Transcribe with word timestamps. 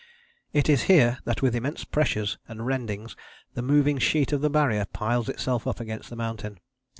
It 0.51 0.67
is 0.67 0.85
here 0.89 1.19
that 1.25 1.43
with 1.43 1.53
immense 1.55 1.83
pressures 1.83 2.39
and 2.47 2.65
rendings 2.65 3.15
the 3.53 3.61
moving 3.61 3.99
sheet 3.99 4.33
of 4.33 4.41
the 4.41 4.49
Barrier 4.49 4.85
piles 4.91 5.29
itself 5.29 5.67
up 5.67 5.79
against 5.79 6.09
the 6.09 6.15
mountain. 6.15 6.59